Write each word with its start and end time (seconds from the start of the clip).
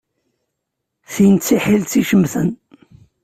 Tin 1.13 1.35
d 1.37 1.41
tiḥilet 1.41 1.93
icemten. 2.01 2.49